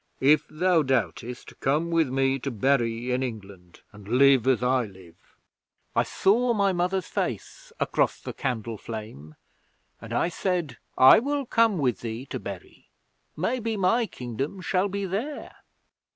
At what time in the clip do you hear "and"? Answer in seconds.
3.91-4.07, 10.01-10.11